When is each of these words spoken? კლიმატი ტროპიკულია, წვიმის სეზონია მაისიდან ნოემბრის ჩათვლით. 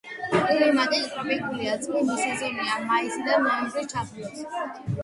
კლიმატი 0.35 1.01
ტროპიკულია, 1.09 1.75
წვიმის 1.83 2.25
სეზონია 2.25 2.81
მაისიდან 2.89 3.49
ნოემბრის 3.51 3.93
ჩათვლით. 3.97 4.47